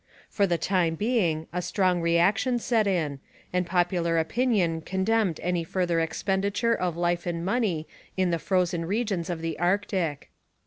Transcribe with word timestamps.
For 0.31 0.47
the 0.47 0.57
time 0.57 0.95
being 0.95 1.45
a 1.53 1.61
strong 1.61 2.01
reaction 2.01 2.57
set 2.57 2.87
in, 2.87 3.19
and 3.53 3.67
popular 3.67 4.17
opinion 4.17 4.81
condemned 4.81 5.39
any 5.43 5.63
further 5.63 5.99
expenditure 5.99 6.73
of 6.73 6.97
life 6.97 7.27
and 7.27 7.45
money 7.45 7.87
in 8.17 8.31
the 8.31 8.39
frozen 8.39 8.85
regions 8.85 9.29
of 9.29 9.41
the 9.41 9.59
Arctic. 9.59 10.31